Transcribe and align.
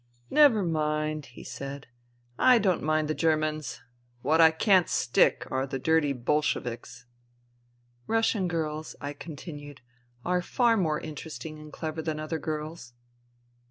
"Never 0.31 0.63
mind," 0.63 1.27
he 1.27 1.43
said." 1.43 1.85
I 2.39 2.57
don't 2.57 2.81
mind 2.81 3.07
the 3.07 3.13
Germans. 3.13 3.81
What 4.23 4.41
I 4.41 4.49
can't 4.49 4.89
stick 4.89 5.45
are 5.51 5.67
the 5.67 5.77
dirty 5.77 6.11
Bolsheviks."" 6.11 7.05
Russian 8.07 8.47
girls," 8.47 8.95
I 8.99 9.13
continued," 9.13 9.81
are 10.25 10.41
far 10.41 10.75
more 10.75 10.99
inter 10.99 11.29
esting 11.29 11.61
and 11.61 11.71
clever 11.71 12.01
than 12.01 12.19
other 12.19 12.39
girls." 12.39 12.93